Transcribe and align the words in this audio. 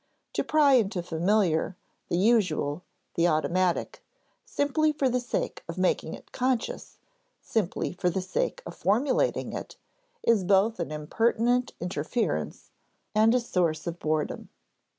To 0.33 0.43
pry 0.43 0.73
into 0.73 1.03
the 1.03 1.07
familiar, 1.07 1.77
the 2.09 2.17
usual, 2.17 2.81
the 3.13 3.27
automatic, 3.27 4.03
simply 4.43 4.91
for 4.91 5.07
the 5.09 5.19
sake 5.19 5.63
of 5.69 5.77
making 5.77 6.15
it 6.15 6.31
conscious, 6.31 6.97
simply 7.39 7.93
for 7.93 8.09
the 8.09 8.19
sake 8.23 8.63
of 8.65 8.75
formulating 8.75 9.53
it, 9.53 9.75
is 10.23 10.43
both 10.43 10.79
an 10.79 10.91
impertinent 10.91 11.73
interference, 11.79 12.71
and 13.13 13.35
a 13.35 13.39
source 13.39 13.85
of 13.85 13.99
boredom. 13.99 14.49